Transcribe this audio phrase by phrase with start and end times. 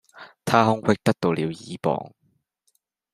[0.43, 2.11] 她空隙得到了倚傍